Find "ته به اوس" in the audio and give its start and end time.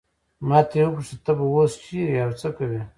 1.25-1.71